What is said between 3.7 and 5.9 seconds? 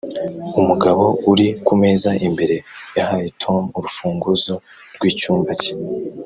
urufunguzo rwicyumba cye.